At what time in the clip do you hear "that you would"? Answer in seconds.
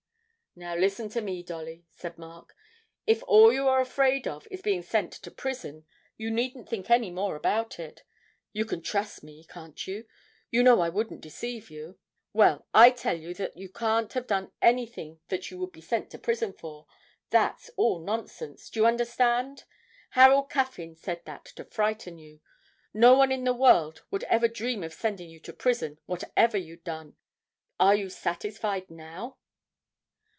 15.29-15.71